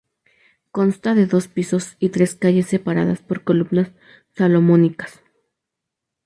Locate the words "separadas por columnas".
2.65-3.91